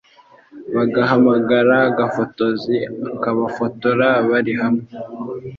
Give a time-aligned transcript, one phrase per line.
[0.75, 2.75] bagahamagara gafotozi
[3.15, 4.85] akabafotora barihamwe